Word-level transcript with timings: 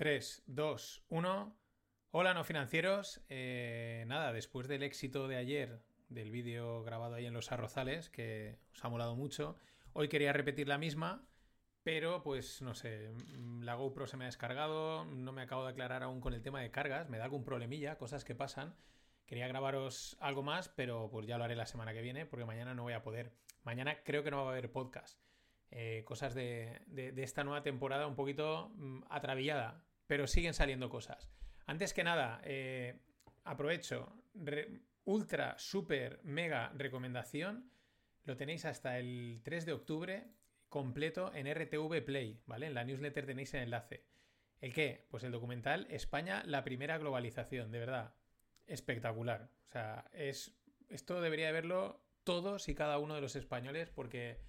3, 0.00 0.44
2, 0.46 1.04
1. 1.10 1.56
Hola, 2.12 2.32
no 2.32 2.42
financieros. 2.42 3.20
Eh, 3.28 4.04
nada, 4.06 4.32
después 4.32 4.66
del 4.66 4.82
éxito 4.82 5.28
de 5.28 5.36
ayer 5.36 5.82
del 6.08 6.30
vídeo 6.30 6.82
grabado 6.82 7.16
ahí 7.16 7.26
en 7.26 7.34
Los 7.34 7.52
Arrozales, 7.52 8.08
que 8.08 8.56
os 8.72 8.82
ha 8.82 8.88
molado 8.88 9.14
mucho, 9.14 9.58
hoy 9.92 10.08
quería 10.08 10.32
repetir 10.32 10.68
la 10.68 10.78
misma, 10.78 11.28
pero 11.82 12.22
pues 12.22 12.62
no 12.62 12.72
sé, 12.72 13.10
mm, 13.10 13.60
la 13.60 13.74
GoPro 13.74 14.06
se 14.06 14.16
me 14.16 14.24
ha 14.24 14.28
descargado, 14.28 15.04
no 15.04 15.32
me 15.32 15.42
acabo 15.42 15.64
de 15.64 15.72
aclarar 15.72 16.02
aún 16.02 16.22
con 16.22 16.32
el 16.32 16.40
tema 16.40 16.62
de 16.62 16.70
cargas, 16.70 17.10
me 17.10 17.18
da 17.18 17.24
algún 17.24 17.44
problemilla, 17.44 17.98
cosas 17.98 18.24
que 18.24 18.34
pasan. 18.34 18.74
Quería 19.26 19.48
grabaros 19.48 20.16
algo 20.18 20.42
más, 20.42 20.70
pero 20.70 21.10
pues 21.10 21.26
ya 21.26 21.36
lo 21.36 21.44
haré 21.44 21.56
la 21.56 21.66
semana 21.66 21.92
que 21.92 22.00
viene, 22.00 22.24
porque 22.24 22.46
mañana 22.46 22.74
no 22.74 22.84
voy 22.84 22.94
a 22.94 23.02
poder. 23.02 23.34
Mañana 23.64 24.02
creo 24.02 24.24
que 24.24 24.30
no 24.30 24.38
va 24.38 24.48
a 24.48 24.52
haber 24.52 24.72
podcast. 24.72 25.20
Eh, 25.70 26.04
cosas 26.06 26.34
de, 26.34 26.80
de, 26.86 27.22
esta 27.22 27.44
nueva 27.44 27.62
temporada 27.62 28.06
un 28.06 28.16
poquito 28.16 28.70
mm, 28.76 29.02
atravillada 29.10 29.84
pero 30.10 30.26
siguen 30.26 30.54
saliendo 30.54 30.90
cosas. 30.90 31.30
Antes 31.66 31.94
que 31.94 32.02
nada, 32.02 32.40
eh, 32.42 32.98
aprovecho, 33.44 34.12
ultra, 35.04 35.56
super, 35.56 36.18
mega 36.24 36.72
recomendación, 36.74 37.70
lo 38.24 38.36
tenéis 38.36 38.64
hasta 38.64 38.98
el 38.98 39.40
3 39.44 39.66
de 39.66 39.72
octubre 39.72 40.26
completo 40.68 41.32
en 41.32 41.46
RTV 41.46 42.04
Play, 42.04 42.42
¿vale? 42.46 42.66
En 42.66 42.74
la 42.74 42.82
newsletter 42.82 43.24
tenéis 43.24 43.54
el 43.54 43.62
enlace. 43.62 44.04
¿El 44.60 44.74
qué? 44.74 45.06
Pues 45.12 45.22
el 45.22 45.30
documental 45.30 45.86
España, 45.90 46.42
la 46.44 46.64
primera 46.64 46.98
globalización, 46.98 47.70
de 47.70 47.78
verdad, 47.78 48.16
espectacular. 48.66 49.52
O 49.68 49.70
sea, 49.70 50.10
es, 50.12 50.60
esto 50.88 51.20
debería 51.20 51.52
verlo 51.52 52.04
todos 52.24 52.68
y 52.68 52.74
cada 52.74 52.98
uno 52.98 53.14
de 53.14 53.20
los 53.20 53.36
españoles 53.36 53.90
porque 53.90 54.40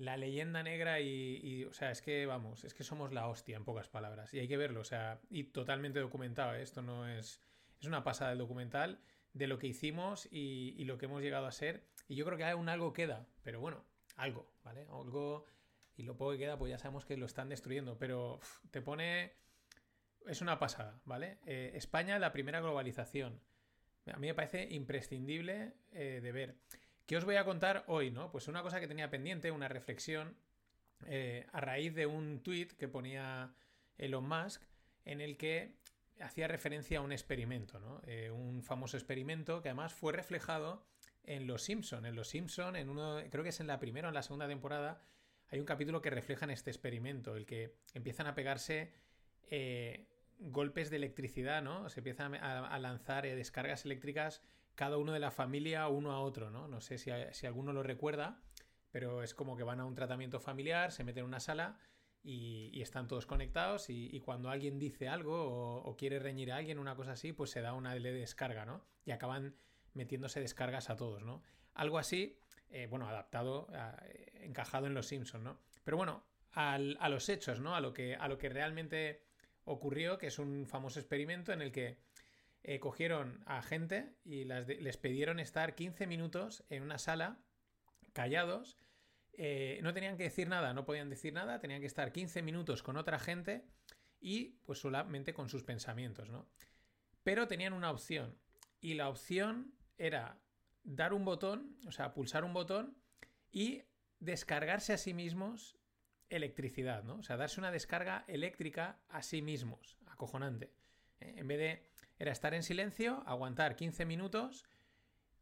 la 0.00 0.16
leyenda 0.16 0.62
negra 0.62 0.98
y, 1.00 1.64
o 1.66 1.74
sea, 1.74 1.90
es 1.90 2.00
que 2.00 2.24
vamos, 2.24 2.64
es 2.64 2.72
que 2.72 2.84
somos 2.84 3.12
la 3.12 3.28
hostia 3.28 3.58
en 3.58 3.66
pocas 3.66 3.90
palabras 3.90 4.32
y 4.32 4.38
hay 4.38 4.48
que 4.48 4.56
verlo, 4.56 4.80
o 4.80 4.84
sea, 4.84 5.20
y 5.28 5.44
totalmente 5.44 6.00
documentado, 6.00 6.54
¿eh? 6.54 6.62
esto 6.62 6.80
no 6.80 7.06
es, 7.06 7.42
es 7.78 7.86
una 7.86 8.02
pasada 8.02 8.30
del 8.30 8.38
documental 8.38 8.98
de 9.34 9.46
lo 9.46 9.58
que 9.58 9.66
hicimos 9.66 10.26
y, 10.30 10.82
lo 10.84 10.96
que 10.96 11.04
hemos 11.04 11.20
llegado 11.20 11.44
a 11.44 11.52
ser 11.52 11.86
y 12.08 12.14
yo 12.14 12.24
creo 12.24 12.38
que 12.38 12.46
aún 12.46 12.70
algo 12.70 12.94
queda, 12.94 13.26
pero 13.42 13.60
bueno, 13.60 13.84
algo, 14.16 14.50
¿vale? 14.64 14.86
Algo 14.90 15.44
y 15.96 16.02
lo 16.02 16.16
poco 16.16 16.32
que 16.32 16.38
queda 16.38 16.58
pues 16.58 16.70
ya 16.70 16.78
sabemos 16.78 17.04
que 17.04 17.18
lo 17.18 17.26
están 17.26 17.50
destruyendo, 17.50 17.98
pero 17.98 18.40
te 18.70 18.80
pone, 18.80 19.34
es 20.26 20.40
una 20.40 20.58
pasada, 20.58 20.98
¿vale? 21.04 21.40
Eh, 21.44 21.72
España, 21.74 22.18
la 22.18 22.32
primera 22.32 22.60
globalización, 22.60 23.38
a 24.10 24.18
mí 24.18 24.28
me 24.28 24.34
parece 24.34 24.66
imprescindible 24.70 25.74
eh, 25.92 26.20
de 26.22 26.32
ver. 26.32 26.56
¿Qué 27.10 27.16
os 27.16 27.24
voy 27.24 27.34
a 27.34 27.44
contar 27.44 27.82
hoy, 27.88 28.12
no? 28.12 28.30
Pues 28.30 28.46
una 28.46 28.62
cosa 28.62 28.78
que 28.78 28.86
tenía 28.86 29.10
pendiente, 29.10 29.50
una 29.50 29.66
reflexión, 29.66 30.36
eh, 31.06 31.44
a 31.50 31.60
raíz 31.60 31.92
de 31.92 32.06
un 32.06 32.40
tweet 32.40 32.68
que 32.78 32.86
ponía 32.86 33.52
Elon 33.98 34.28
Musk, 34.28 34.62
en 35.04 35.20
el 35.20 35.36
que 35.36 35.74
hacía 36.20 36.46
referencia 36.46 37.00
a 37.00 37.02
un 37.02 37.10
experimento, 37.10 37.80
¿no? 37.80 38.00
Eh, 38.06 38.30
un 38.30 38.62
famoso 38.62 38.96
experimento 38.96 39.60
que 39.60 39.70
además 39.70 39.92
fue 39.92 40.12
reflejado 40.12 40.86
en 41.24 41.48
Los 41.48 41.62
Simpson. 41.62 42.06
En 42.06 42.14
Los 42.14 42.28
Simpson, 42.28 42.76
en 42.76 42.88
uno, 42.88 43.18
creo 43.28 43.42
que 43.42 43.50
es 43.50 43.58
en 43.58 43.66
la 43.66 43.80
primera 43.80 44.06
o 44.06 44.10
en 44.10 44.14
la 44.14 44.22
segunda 44.22 44.46
temporada, 44.46 45.02
hay 45.48 45.58
un 45.58 45.66
capítulo 45.66 46.00
que 46.02 46.10
refleja 46.10 46.44
en 46.44 46.52
este 46.52 46.70
experimento, 46.70 47.34
el 47.34 47.44
que 47.44 47.74
empiezan 47.92 48.28
a 48.28 48.36
pegarse 48.36 48.92
eh, 49.50 50.06
golpes 50.38 50.90
de 50.90 50.98
electricidad, 50.98 51.60
¿no? 51.60 51.88
Se 51.88 51.98
empiezan 51.98 52.36
a, 52.36 52.78
lanzar 52.78 53.24
descargas 53.24 53.84
eléctricas 53.84 54.42
cada 54.80 54.96
uno 54.96 55.12
de 55.12 55.20
la 55.20 55.30
familia 55.30 55.86
uno 55.88 56.10
a 56.10 56.20
otro, 56.20 56.50
¿no? 56.50 56.66
No 56.66 56.80
sé 56.80 56.96
si, 56.96 57.10
alguno 57.46 57.74
lo 57.74 57.82
recuerda, 57.82 58.40
pero 58.90 59.22
es 59.22 59.34
como 59.34 59.54
que 59.54 59.62
van 59.62 59.78
a 59.78 59.84
un 59.84 59.94
tratamiento 59.94 60.40
familiar, 60.40 60.90
se 60.90 61.04
meten 61.04 61.20
en 61.20 61.26
una 61.26 61.38
sala 61.38 61.76
y, 62.22 62.80
están 62.80 63.06
todos 63.06 63.26
conectados 63.26 63.90
y, 63.90 64.18
cuando 64.20 64.48
alguien 64.48 64.78
dice 64.78 65.06
algo 65.06 65.82
o, 65.82 65.96
quiere 65.98 66.18
reñir 66.18 66.50
a 66.50 66.56
alguien, 66.56 66.78
una 66.78 66.96
cosa 66.96 67.12
así, 67.12 67.34
pues 67.34 67.50
se 67.50 67.60
da 67.60 67.74
una 67.74 67.92
de 67.92 68.00
descarga, 68.10 68.64
¿no? 68.64 68.82
Y 69.04 69.10
acaban 69.10 69.54
metiéndose 69.92 70.40
descargas 70.40 70.88
a 70.88 70.96
todos, 70.96 71.24
¿no? 71.24 71.42
Algo 71.74 71.98
así, 71.98 72.38
eh, 72.70 72.86
bueno, 72.86 73.06
adaptado, 73.06 73.68
encajado 74.32 74.86
en 74.86 74.94
los 74.94 75.04
Simpsons, 75.08 75.44
¿no? 75.44 75.58
Pero 75.84 75.98
bueno, 75.98 76.24
a 76.52 76.78
los 76.78 77.28
hechos, 77.28 77.60
¿no? 77.60 77.74
A 77.76 77.82
lo, 77.82 77.92
que, 77.92 78.16
a 78.16 78.28
lo 78.28 78.38
que 78.38 78.48
realmente 78.48 79.26
ocurrió, 79.64 80.16
que 80.16 80.28
es 80.28 80.38
un 80.38 80.66
famoso 80.66 80.98
experimento 81.00 81.52
en 81.52 81.60
el 81.60 81.70
que 81.70 81.98
eh, 82.62 82.78
cogieron 82.78 83.42
a 83.46 83.62
gente 83.62 84.16
y 84.24 84.44
les 84.44 84.96
pidieron 84.96 85.40
estar 85.40 85.74
15 85.74 86.06
minutos 86.06 86.64
en 86.68 86.82
una 86.82 86.98
sala 86.98 87.38
callados. 88.12 88.76
Eh, 89.32 89.80
no 89.82 89.94
tenían 89.94 90.16
que 90.16 90.24
decir 90.24 90.48
nada, 90.48 90.74
no 90.74 90.84
podían 90.84 91.08
decir 91.08 91.32
nada, 91.32 91.60
tenían 91.60 91.80
que 91.80 91.86
estar 91.86 92.12
15 92.12 92.42
minutos 92.42 92.82
con 92.82 92.96
otra 92.96 93.18
gente 93.18 93.64
y 94.20 94.58
pues 94.66 94.78
solamente 94.80 95.32
con 95.32 95.48
sus 95.48 95.62
pensamientos, 95.62 96.28
¿no? 96.28 96.48
Pero 97.22 97.48
tenían 97.48 97.72
una 97.72 97.90
opción 97.90 98.38
y 98.80 98.94
la 98.94 99.08
opción 99.08 99.74
era 99.96 100.38
dar 100.82 101.14
un 101.14 101.24
botón, 101.24 101.78
o 101.86 101.92
sea, 101.92 102.12
pulsar 102.12 102.44
un 102.44 102.52
botón 102.52 102.96
y 103.50 103.82
descargarse 104.18 104.92
a 104.92 104.98
sí 104.98 105.14
mismos 105.14 105.78
electricidad, 106.28 107.02
¿no? 107.02 107.16
O 107.16 107.22
sea, 107.22 107.36
darse 107.36 107.60
una 107.60 107.72
descarga 107.72 108.24
eléctrica 108.28 109.00
a 109.08 109.22
sí 109.22 109.42
mismos, 109.42 109.98
acojonante. 110.06 110.72
Eh, 111.20 111.34
en 111.36 111.48
vez 111.48 111.58
de 111.58 111.89
era 112.20 112.32
estar 112.32 112.52
en 112.52 112.62
silencio, 112.62 113.22
aguantar 113.26 113.74
15 113.74 114.04
minutos 114.04 114.66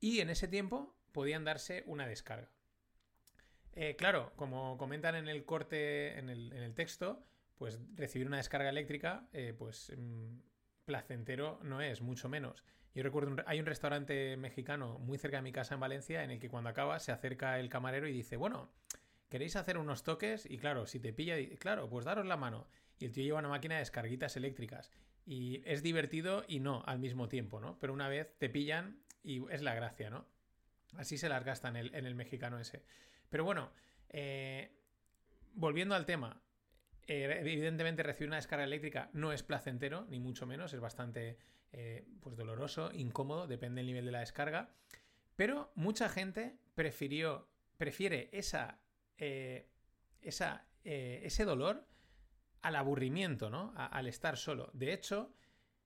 y 0.00 0.20
en 0.20 0.30
ese 0.30 0.46
tiempo 0.46 0.96
podían 1.10 1.44
darse 1.44 1.82
una 1.86 2.06
descarga. 2.06 2.48
Eh, 3.72 3.96
claro, 3.96 4.32
como 4.36 4.78
comentan 4.78 5.16
en 5.16 5.28
el 5.28 5.44
corte, 5.44 6.18
en 6.18 6.30
el, 6.30 6.74
texto, 6.74 7.26
pues 7.56 7.80
recibir 7.96 8.28
una 8.28 8.36
descarga 8.36 8.70
eléctrica, 8.70 9.28
eh, 9.32 9.54
pues 9.58 9.92
mm, 9.96 10.38
placentero 10.84 11.58
no 11.64 11.82
es, 11.82 12.00
mucho 12.00 12.28
menos. 12.28 12.64
Yo 12.94 13.02
recuerdo, 13.02 13.42
hay 13.46 13.58
un 13.58 13.66
restaurante 13.66 14.36
mexicano 14.36 15.00
muy 15.00 15.18
cerca 15.18 15.38
de 15.38 15.42
mi 15.42 15.52
casa 15.52 15.74
en 15.74 15.80
Valencia 15.80 16.22
en 16.22 16.30
el 16.30 16.38
que 16.38 16.48
cuando 16.48 16.70
acaba 16.70 17.00
se 17.00 17.10
acerca 17.10 17.58
el 17.58 17.68
camarero 17.68 18.06
y 18.06 18.12
dice, 18.12 18.36
bueno, 18.36 18.70
¿queréis 19.28 19.56
hacer 19.56 19.78
unos 19.78 20.04
toques? 20.04 20.46
Y 20.48 20.58
claro, 20.58 20.86
si 20.86 21.00
te 21.00 21.12
pilla, 21.12 21.34
claro, 21.58 21.90
pues 21.90 22.04
daros 22.04 22.26
la 22.26 22.36
mano. 22.36 22.68
Y 23.00 23.06
el 23.06 23.12
tío 23.12 23.24
lleva 23.24 23.40
una 23.40 23.48
máquina 23.48 23.74
de 23.74 23.80
descarguitas 23.80 24.36
eléctricas. 24.36 24.92
Y 25.28 25.60
es 25.66 25.82
divertido 25.82 26.46
y 26.48 26.58
no 26.58 26.82
al 26.86 26.98
mismo 26.98 27.28
tiempo, 27.28 27.60
¿no? 27.60 27.78
Pero 27.78 27.92
una 27.92 28.08
vez 28.08 28.34
te 28.38 28.48
pillan 28.48 28.98
y 29.22 29.46
es 29.52 29.60
la 29.60 29.74
gracia, 29.74 30.08
¿no? 30.08 30.26
Así 30.96 31.18
se 31.18 31.28
las 31.28 31.44
gasta 31.44 31.68
en 31.68 31.76
el, 31.76 32.14
mexicano 32.14 32.58
ese. 32.58 32.82
Pero 33.28 33.44
bueno, 33.44 33.70
eh, 34.08 34.72
volviendo 35.52 35.94
al 35.94 36.06
tema, 36.06 36.40
eh, 37.06 37.40
evidentemente 37.40 38.02
recibir 38.02 38.30
una 38.30 38.36
descarga 38.36 38.64
eléctrica 38.64 39.10
no 39.12 39.30
es 39.34 39.42
placentero, 39.42 40.06
ni 40.08 40.18
mucho 40.18 40.46
menos, 40.46 40.72
es 40.72 40.80
bastante 40.80 41.36
eh, 41.72 42.08
pues 42.22 42.38
doloroso, 42.38 42.90
incómodo, 42.94 43.46
depende 43.46 43.80
del 43.80 43.86
nivel 43.88 44.06
de 44.06 44.12
la 44.12 44.20
descarga. 44.20 44.70
Pero 45.36 45.72
mucha 45.74 46.08
gente 46.08 46.56
prefirió, 46.74 47.50
prefiere 47.76 48.30
esa, 48.32 48.80
esa 49.18 50.64
ese 50.84 51.44
dolor 51.44 51.86
al 52.62 52.76
aburrimiento, 52.76 53.50
¿no? 53.50 53.72
al 53.76 54.06
estar 54.06 54.36
solo. 54.36 54.70
De 54.72 54.92
hecho, 54.92 55.32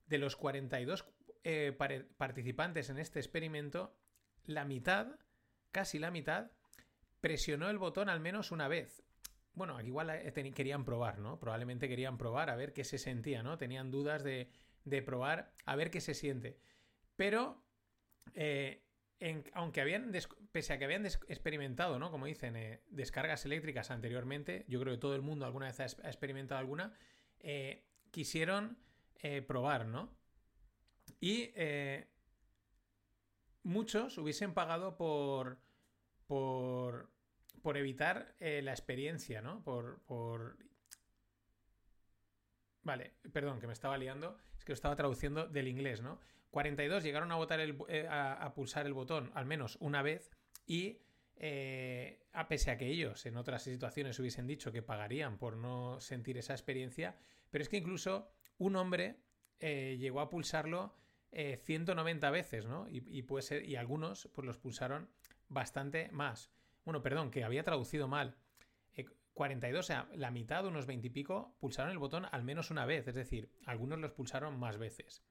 de 0.07 0.19
los 0.19 0.37
42 0.37 1.05
eh, 1.45 1.77
participantes 2.17 2.91
en 2.91 2.99
este 2.99 3.19
experimento, 3.19 3.95
la 4.45 4.65
mitad, 4.65 5.19
casi 5.71 5.99
la 5.99 6.11
mitad, 6.11 6.51
presionó 7.21 7.71
el 7.71 7.79
botón 7.79 8.09
al 8.09 8.21
menos 8.21 8.51
una 8.51 8.69
vez. 8.69 9.03
Bueno, 9.55 9.81
igual 9.81 10.11
eh, 10.11 10.53
querían 10.55 10.85
probar, 10.85 11.19
¿no? 11.19 11.39
Probablemente 11.39 11.89
querían 11.89 12.17
probar 12.17 12.51
a 12.51 12.57
ver 12.57 12.73
qué 12.73 12.85
se 12.85 12.99
sentía, 12.99 13.43
¿no? 13.43 13.59
Tenían 13.59 13.91
dudas 13.91 14.23
de, 14.25 14.51
de 14.85 15.03
probar 15.03 15.53
a 15.67 15.77
ver 15.77 15.91
qué 15.91 16.01
se 16.01 16.15
siente. 16.15 16.59
Pero 17.17 17.63
eh, 18.35 18.83
aunque 19.55 19.81
habían, 19.81 20.13
pese 20.51 20.73
a 20.73 20.79
que 20.79 20.85
habían 20.85 21.07
experimentado, 21.07 21.99
¿no? 21.99 22.11
Como 22.11 22.27
dicen, 22.27 22.57
eh, 22.57 22.83
descargas 22.89 23.45
eléctricas 23.45 23.91
anteriormente, 23.91 24.65
yo 24.69 24.81
creo 24.81 24.95
que 24.95 25.01
todo 25.01 25.15
el 25.15 25.23
mundo 25.23 25.47
alguna 25.47 25.67
vez 25.67 25.81
ha, 25.81 25.85
experimentado 26.09 26.59
alguna, 26.59 26.93
eh, 27.41 27.85
quisieron 28.11 28.79
eh, 29.17 29.43
probar, 29.43 29.87
¿no? 29.87 30.11
Y 31.21 31.51
muchos 33.63 34.19
hubiesen 34.19 34.55
pagado 34.55 34.97
por, 34.97 35.59
por, 36.27 37.11
por 37.63 37.77
evitar 37.77 38.35
la 38.41 38.73
experiencia, 38.73 39.41
¿no? 39.41 39.63
Por, 39.63 40.01
por 40.03 40.57
Vale, 42.83 43.13
perdón, 43.33 43.61
que 43.61 43.67
me 43.67 43.73
estaba 43.73 43.97
liando, 43.97 44.37
es 44.63 44.65
que 44.65 44.73
lo 44.73 44.75
estaba 44.75 44.95
traduciendo 44.95 45.49
del 45.49 45.67
inglés, 45.67 46.03
¿no? 46.03 46.21
42 46.51 47.03
llegaron 47.03 47.33
a, 47.33 47.37
votar 47.37 47.59
el, 47.59 47.77
eh, 47.89 48.07
a, 48.09 48.53
pulsar 48.55 48.87
el 48.87 48.93
botón 48.93 49.33
al 49.35 49.45
menos 49.45 49.77
una 49.81 50.03
vez 50.03 50.31
y 50.67 51.01
eh, 51.37 52.23
a 52.33 52.47
pese 52.47 52.71
a 52.71 52.79
que 52.79 52.87
ellos 52.87 53.27
en 53.27 53.37
otras 53.37 53.65
situaciones 53.65 54.21
hubiesen 54.21 54.47
dicho 54.47 54.71
que 54.71 54.83
pagarían 54.83 55.37
por 55.37 55.57
no 55.57 56.01
sentir 56.01 56.39
esa 56.39 56.53
experiencia, 56.53 57.17
pero 57.51 57.63
es 57.63 57.69
que 57.69 57.79
incluso 57.79 58.31
un 58.59 58.77
hombre 58.77 59.17
eh, 59.59 59.97
llegó 59.99 60.21
a 60.21 60.31
pulsarlo 60.31 60.95
190 61.33 62.31
veces, 62.31 62.67
¿no? 62.67 62.87
Y, 62.91 63.03
y, 63.07 63.23
puede 63.23 63.43
ser, 63.43 63.65
y 63.65 63.77
algunos 63.77 64.29
pues 64.35 64.47
los 64.47 64.59
pulsaron 64.59 65.09
bastante 65.49 66.11
más. 66.13 66.51
Bueno, 66.85 67.03
perdón, 67.03 67.31
que 67.31 67.43
había 67.43 67.63
traducido 67.63 68.07
mal. 68.07 68.37
42, 69.35 69.81
o 69.81 69.83
sea, 69.83 70.09
la 70.15 70.31
mitad, 70.31 70.67
unos 70.67 70.87
20 70.87 71.07
y 71.07 71.11
pico, 71.11 71.57
pulsaron 71.59 71.91
el 71.93 71.99
botón 71.99 72.27
al 72.31 72.45
menos 72.45 72.71
una 72.71 72.87
vez, 72.87 73.09
es 73.09 73.15
decir, 73.15 73.51
algunos 73.67 73.99
los 73.99 74.13
pulsaron 74.13 74.59
más 74.59 74.79
veces. 74.79 75.25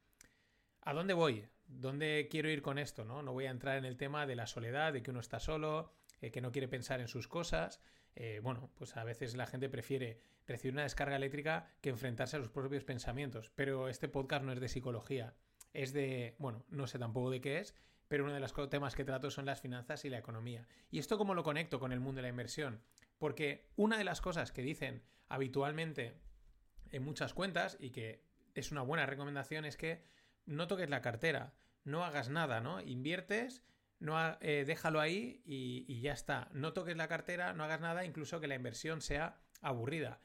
¿A 0.81 0.93
dónde 0.93 1.13
voy? 1.13 1.47
¿Dónde 1.67 2.27
quiero 2.29 2.49
ir 2.49 2.61
con 2.61 2.79
esto? 2.79 3.05
No, 3.05 3.21
no 3.21 3.33
voy 3.33 3.45
a 3.45 3.51
entrar 3.51 3.77
en 3.77 3.85
el 3.85 3.97
tema 3.97 4.25
de 4.25 4.35
la 4.35 4.47
soledad, 4.47 4.93
de 4.93 5.03
que 5.03 5.11
uno 5.11 5.19
está 5.19 5.39
solo, 5.39 5.93
eh, 6.21 6.31
que 6.31 6.41
no 6.41 6.51
quiere 6.51 6.67
pensar 6.67 6.99
en 6.99 7.07
sus 7.07 7.27
cosas. 7.27 7.81
Eh, 8.15 8.39
bueno, 8.41 8.71
pues 8.75 8.97
a 8.97 9.03
veces 9.03 9.35
la 9.35 9.45
gente 9.45 9.69
prefiere 9.69 10.19
recibir 10.47 10.73
una 10.73 10.83
descarga 10.83 11.15
eléctrica 11.15 11.69
que 11.81 11.89
enfrentarse 11.89 12.37
a 12.37 12.39
sus 12.39 12.49
propios 12.49 12.83
pensamientos. 12.83 13.51
Pero 13.55 13.87
este 13.87 14.09
podcast 14.09 14.43
no 14.43 14.51
es 14.51 14.59
de 14.59 14.67
psicología, 14.67 15.35
es 15.73 15.93
de, 15.93 16.35
bueno, 16.39 16.65
no 16.69 16.87
sé 16.87 16.97
tampoco 16.97 17.29
de 17.29 17.41
qué 17.41 17.59
es, 17.59 17.75
pero 18.07 18.25
uno 18.25 18.33
de 18.33 18.39
los 18.39 18.53
temas 18.69 18.95
que 18.95 19.05
trato 19.05 19.31
son 19.31 19.45
las 19.45 19.61
finanzas 19.61 20.03
y 20.03 20.09
la 20.09 20.17
economía. 20.17 20.67
¿Y 20.89 20.99
esto 20.99 21.17
cómo 21.17 21.33
lo 21.33 21.43
conecto 21.43 21.79
con 21.79 21.93
el 21.93 22.01
mundo 22.01 22.17
de 22.17 22.23
la 22.23 22.29
inversión? 22.29 22.81
Porque 23.21 23.67
una 23.75 23.99
de 23.99 24.03
las 24.03 24.19
cosas 24.19 24.51
que 24.51 24.63
dicen 24.63 25.03
habitualmente 25.29 26.15
en 26.89 27.03
muchas 27.03 27.35
cuentas 27.35 27.77
y 27.79 27.91
que 27.91 28.25
es 28.55 28.71
una 28.71 28.81
buena 28.81 29.05
recomendación 29.05 29.63
es 29.63 29.77
que 29.77 30.03
no 30.47 30.67
toques 30.67 30.89
la 30.89 31.03
cartera, 31.03 31.53
no 31.83 32.03
hagas 32.03 32.29
nada, 32.29 32.61
¿no? 32.61 32.81
Inviertes, 32.81 33.61
no 33.99 34.17
eh, 34.41 34.63
déjalo 34.65 34.99
ahí 34.99 35.43
y, 35.45 36.01
ya 36.01 36.13
está. 36.13 36.49
No 36.53 36.73
toques 36.73 36.97
la 36.97 37.07
cartera, 37.07 37.53
no 37.53 37.63
hagas 37.63 37.79
nada, 37.79 38.05
incluso 38.05 38.39
que 38.39 38.47
la 38.47 38.55
inversión 38.55 39.01
sea 39.01 39.39
aburrida. 39.61 40.19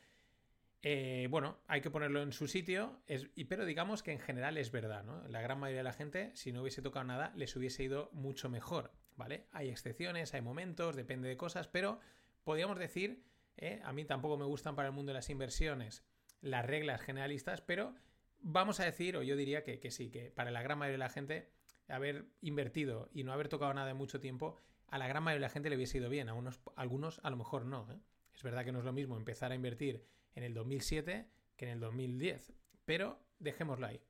Eh, 0.81 1.29
bueno, 1.29 1.61
hay 1.67 1.83
que 1.83 1.91
ponerlo 1.91 2.23
en 2.23 2.33
su 2.33 2.49
sitio, 2.49 3.03
pero 3.47 3.67
digamos 3.67 4.03
que 4.03 4.13
en 4.13 4.21
general 4.21 4.57
es 4.57 4.71
verdad, 4.71 5.05
¿no? 5.05 5.29
La 5.29 5.43
gran 5.43 5.61
mayoría 5.61 5.81
de 5.81 5.85
la 5.85 5.93
gente, 5.93 6.31
si 6.35 6.51
no 6.51 6.63
hubiese 6.63 6.81
tocado 6.81 7.05
nada, 7.05 7.35
les 7.37 7.55
hubiese 7.57 7.83
ido 7.83 8.09
mucho 8.15 8.49
mejor, 8.49 8.95
¿vale? 9.17 9.49
Hay 9.53 9.69
excepciones, 9.69 10.33
hay 10.33 10.41
momentos, 10.41 10.97
depende 10.97 11.29
de 11.29 11.37
cosas, 11.37 11.69
pero 11.69 12.01
podríamos 12.47 12.79
decir, 12.79 13.25
eh, 13.57 13.81
a 13.83 13.93
mí 13.93 14.05
tampoco 14.05 14.39
me 14.39 14.45
gustan 14.45 14.77
para 14.77 14.87
el 14.87 14.95
mundo 14.95 15.11
de 15.11 15.15
las 15.15 15.31
inversiones 15.31 16.05
las 16.41 16.65
reglas 16.65 17.01
generalistas, 17.01 17.61
pero 17.61 17.93
vamos 18.39 18.79
a 18.79 18.85
decir, 18.85 19.17
o 19.17 19.23
yo 19.25 19.35
diría 19.35 19.65
que, 19.65 19.91
sí, 19.91 20.13
que 20.13 20.31
para 20.31 20.53
la 20.53 20.63
gran 20.63 20.79
mayoría 20.79 20.93
de 20.93 20.99
la 20.99 21.09
gente, 21.09 21.51
haber 21.89 22.27
invertido 22.43 23.11
y 23.13 23.25
no 23.25 23.33
haber 23.33 23.49
tocado 23.49 23.75
nada 23.75 23.91
en 23.91 23.97
mucho 23.97 24.21
tiempo, 24.21 24.61
a 24.87 24.97
la 24.97 25.09
gran 25.09 25.25
mayoría 25.25 25.41
de 25.41 25.49
la 25.49 25.53
gente 25.53 25.71
le 25.71 25.75
hubiese 25.75 25.99
ido 25.99 26.09
bien, 26.09 26.29
a, 26.29 26.35
unos, 26.35 26.61
algunos 26.77 27.21
a 27.25 27.31
lo 27.31 27.37
mejor 27.37 27.67
no. 27.67 27.91
¿eh? 27.93 27.99
Es 28.33 28.45
verdad 28.45 28.65
que 28.65 28.71
no 28.71 28.79
es 28.79 28.85
lo 28.85 28.93
mismo 28.93 29.17
empezar 29.17 29.51
a 29.51 29.57
invertir 29.57 30.07
en 30.37 30.45
el 30.45 30.55
2007 30.55 31.29
que 31.57 31.65
en 31.65 31.73
el 31.73 31.81
2010, 31.81 32.53
pero 32.85 33.19
dejémoslo 33.41 33.89
ahí. 33.89 34.01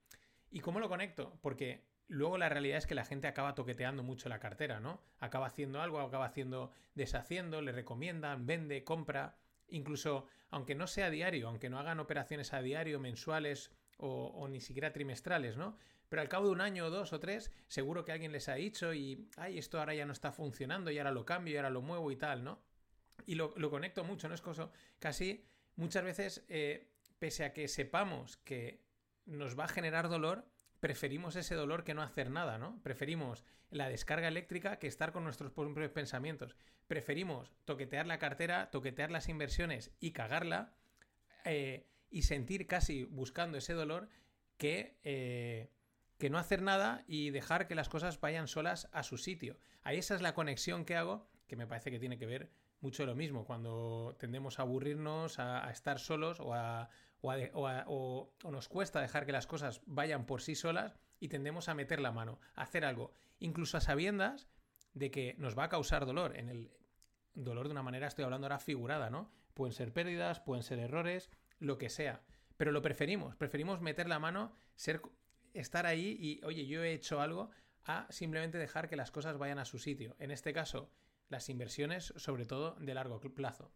¿Y 0.51 0.61
cómo 0.61 0.79
lo 0.79 0.91
conecto? 0.91 1.39
Porque 1.41 1.87
Luego 2.09 2.39
la 2.39 2.49
realidad 2.49 2.79
es 2.79 2.87
que 2.87 2.95
la 2.95 3.05
gente 3.05 3.27
acaba 3.27 3.55
toqueteando 3.55 4.03
mucho 4.03 4.29
la 4.29 4.39
cartera, 4.39 4.79
¿no? 4.79 5.01
Acaba 5.19 5.47
haciendo 5.47 5.81
algo, 5.81 6.01
acaba 6.01 6.27
haciendo 6.27 6.71
deshaciendo, 6.95 7.61
le 7.63 7.73
recomiendan, 7.73 8.47
vende, 8.47 8.85
compra. 8.85 9.37
Incluso, 9.69 10.27
aunque 10.51 10.77
no 10.77 10.87
sea 10.87 11.11
diario, 11.11 11.49
aunque 11.49 11.69
no 11.69 11.81
hagan 11.81 11.99
operaciones 11.99 12.53
a 12.53 12.63
diario, 12.63 13.01
mensuales 13.01 13.73
o, 13.99 14.47
ni 14.49 14.61
siquiera 14.61 14.93
trimestrales, 14.93 15.57
¿no? 15.57 15.77
Pero 16.09 16.23
al 16.23 16.29
cabo 16.29 16.47
de 16.47 16.53
un 16.53 16.61
año 16.61 16.87
o 16.87 16.91
dos 16.91 17.13
o 17.13 17.19
tres, 17.19 17.51
seguro 17.67 18.05
que 18.05 18.13
alguien 18.13 18.31
les 18.31 18.49
ha 18.49 18.55
dicho 18.55 18.95
y, 18.95 19.29
ay, 19.37 19.59
esto 19.59 19.81
ahora 19.81 19.95
ya 19.95 20.07
no 20.07 20.13
está 20.13 20.31
funcionando 20.31 20.91
y 20.93 20.99
ahora 20.99 21.11
lo 21.11 21.25
cambio 21.25 21.55
y 21.55 21.57
ahora 21.57 21.71
lo 21.71 21.83
muevo 21.83 22.13
y 22.13 22.17
tal, 22.17 22.45
¿no? 22.45 22.61
Y 23.27 23.35
lo, 23.35 23.53
conecto 23.71 24.05
mucho, 24.05 24.29
¿no? 24.29 24.35
Es 24.35 24.43
cosa, 24.43 24.71
casi 25.01 25.45
muchas 25.75 26.05
veces, 26.05 26.45
eh, 26.49 26.93
pese 27.19 27.45
a 27.45 27.53
que 27.53 27.67
sepamos 27.67 28.37
que 28.39 28.85
nos 29.25 29.59
va 29.59 29.65
a 29.65 29.69
generar 29.69 30.09
dolor, 30.09 30.47
preferimos 30.87 31.35
ese 31.35 31.57
dolor 31.57 31.83
que 31.83 31.95
no 31.95 32.03
hacer 32.03 32.31
nada, 32.31 32.59
¿no? 32.59 32.81
Preferimos 32.85 33.43
la 33.71 33.89
descarga 33.89 34.29
eléctrica 34.29 34.79
que 34.79 34.87
estar 34.87 35.11
con 35.11 35.25
nuestros 35.25 35.51
propios 35.51 35.91
pensamientos. 35.91 36.55
Preferimos 36.87 37.51
toquetear 37.65 38.07
la 38.07 38.21
cartera, 38.21 38.71
toquetear 38.71 39.11
las 39.11 39.29
inversiones 39.29 39.91
y 39.99 40.13
cagarla 40.13 40.75
eh, 41.45 41.89
y 42.09 42.23
sentir 42.23 42.69
casi 42.69 43.03
buscando 43.03 43.59
ese 43.59 43.73
dolor 43.73 44.09
que, 44.59 44.97
eh, 45.03 45.73
que 46.19 46.31
no 46.31 46.39
hacer 46.39 46.63
nada 46.63 47.03
y 47.09 47.31
dejar 47.31 47.67
que 47.67 47.75
las 47.75 47.89
cosas 47.89 48.21
vayan 48.21 48.47
solas 48.47 48.89
a 48.93 49.03
su 49.03 49.19
sitio. 49.19 49.59
Ahí 49.83 49.99
esa 49.99 50.15
es 50.15 50.23
la 50.23 50.35
conexión 50.35 50.85
que 50.85 50.95
hago, 50.95 51.27
que 51.49 51.57
me 51.57 51.67
parece 51.67 51.91
que 51.91 51.99
tiene 51.99 52.17
que 52.17 52.27
ver 52.27 52.49
mucho 52.81 53.07
lo 53.07 53.17
mismo, 53.17 53.45
cuando 53.45 54.15
tendemos 54.21 54.61
a 54.61 54.63
aburrirnos, 54.63 55.41
a 55.41 55.69
estar 55.69 55.99
solos 55.99 56.39
o 56.39 56.55
a 56.55 56.91
o, 57.55 58.33
nos 58.51 58.69
cuesta 58.69 59.01
dejar 59.01 59.27
que 59.27 59.33
las 59.33 59.47
cosas 59.47 59.81
vayan 59.87 60.27
por 60.27 60.43
sí 60.43 60.55
solas 60.55 60.99
y 61.21 61.29
tendemos 61.29 61.69
a 61.69 61.75
meter 61.75 62.01
la 62.01 62.13
mano, 62.13 62.41
a 62.55 62.63
hacer 62.63 62.85
algo, 62.85 63.13
incluso 63.39 63.77
a 63.77 63.81
sabiendas 63.81 64.49
de 64.95 65.11
que 65.11 65.35
nos 65.39 65.59
va 65.59 65.65
a 65.65 65.69
causar 65.69 66.07
dolor. 66.07 66.37
En 66.37 66.49
el 66.49 66.71
dolor 67.35 67.67
de 67.67 67.73
una 67.73 67.83
manera 67.83 68.07
estoy 68.07 68.25
hablando 68.25 68.47
ahora 68.47 68.59
figurada, 68.59 69.11
¿no? 69.11 69.31
Pueden 69.55 69.73
ser 69.73 69.93
pérdidas, 69.93 70.41
pueden 70.41 70.63
ser 70.63 70.79
errores, 70.79 71.31
lo 71.59 71.79
que 71.79 71.89
sea. 71.89 72.23
Pero 72.57 72.73
lo 72.73 72.83
preferimos, 72.83 73.37
preferimos 73.37 73.81
meter 73.81 74.09
la 74.09 74.19
mano, 74.19 74.57
ser, 74.75 75.03
estar 75.53 75.87
ahí 75.87 76.17
y, 76.19 76.45
oye, 76.45 76.67
yo 76.67 76.83
he 76.83 76.93
hecho 76.93 77.21
algo, 77.21 77.51
a 77.85 78.07
simplemente 78.11 78.59
dejar 78.59 78.89
que 78.89 78.97
las 78.97 79.11
cosas 79.11 79.39
vayan 79.39 79.59
a 79.59 79.65
su 79.65 79.79
sitio. 79.79 80.17
En 80.19 80.31
este 80.31 80.53
caso, 80.53 80.91
las 81.29 81.49
inversiones, 81.49 82.13
sobre 82.17 82.47
todo 82.47 82.75
de 82.81 82.95
largo 82.95 83.21
plazo. 83.21 83.71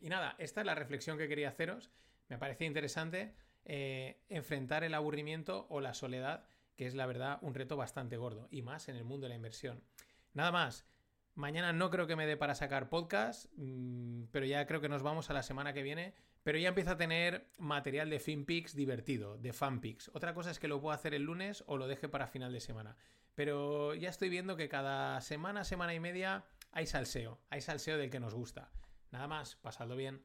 Y 0.00 0.08
nada, 0.08 0.34
esta 0.38 0.60
es 0.60 0.66
la 0.66 0.74
reflexión 0.74 1.18
que 1.18 1.28
quería 1.28 1.48
haceros 1.48 1.90
me 2.30 2.38
parecía 2.38 2.66
interesante 2.66 3.34
eh, 3.66 4.22
enfrentar 4.30 4.84
el 4.84 4.94
aburrimiento 4.94 5.66
o 5.68 5.80
la 5.80 5.92
soledad, 5.92 6.46
que 6.76 6.86
es 6.86 6.94
la 6.94 7.04
verdad 7.04 7.38
un 7.42 7.54
reto 7.54 7.76
bastante 7.76 8.16
gordo, 8.16 8.48
y 8.50 8.62
más 8.62 8.88
en 8.88 8.96
el 8.96 9.04
mundo 9.04 9.24
de 9.24 9.30
la 9.30 9.34
inversión. 9.34 9.82
Nada 10.32 10.52
más. 10.52 10.86
Mañana 11.34 11.72
no 11.72 11.90
creo 11.90 12.06
que 12.06 12.16
me 12.16 12.26
dé 12.26 12.36
para 12.36 12.54
sacar 12.54 12.88
podcast, 12.88 13.46
mm, 13.56 14.24
pero 14.32 14.46
ya 14.46 14.66
creo 14.66 14.80
que 14.80 14.88
nos 14.88 15.02
vamos 15.02 15.30
a 15.30 15.32
la 15.32 15.42
semana 15.42 15.72
que 15.72 15.82
viene. 15.82 16.14
Pero 16.42 16.58
ya 16.58 16.68
empiezo 16.68 16.92
a 16.92 16.96
tener 16.96 17.50
material 17.58 18.08
de 18.08 18.18
FinPix 18.18 18.74
divertido, 18.74 19.36
de 19.36 19.52
FanPix. 19.52 20.10
Otra 20.14 20.32
cosa 20.34 20.50
es 20.50 20.58
que 20.58 20.68
lo 20.68 20.80
puedo 20.80 20.94
hacer 20.94 21.14
el 21.14 21.22
lunes 21.22 21.62
o 21.66 21.76
lo 21.76 21.86
deje 21.86 22.08
para 22.08 22.26
final 22.26 22.52
de 22.52 22.60
semana. 22.60 22.96
Pero 23.34 23.94
ya 23.94 24.08
estoy 24.08 24.30
viendo 24.30 24.56
que 24.56 24.68
cada 24.68 25.20
semana, 25.20 25.64
semana 25.64 25.94
y 25.94 26.00
media 26.00 26.44
hay 26.72 26.86
salseo. 26.86 27.40
Hay 27.50 27.60
salseo 27.60 27.98
del 27.98 28.10
que 28.10 28.20
nos 28.20 28.34
gusta. 28.34 28.70
Nada 29.10 29.28
más, 29.28 29.56
pasadlo 29.56 29.96
bien. 29.96 30.24